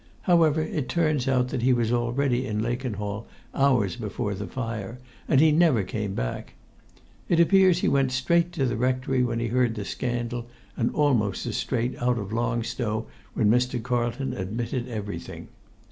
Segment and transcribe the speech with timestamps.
[0.23, 5.39] However, it turns out that he was already in Lakenhall hours before the fire, and
[5.39, 6.55] he never came back.
[7.29, 11.45] It appears he went straight to the rectory when he heard the scandal, and almost
[11.45, 13.79] as straight out of Long Stow when Mr.
[13.79, 15.49] Carlton admitted everything.